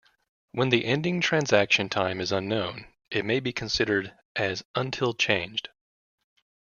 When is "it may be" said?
3.11-3.53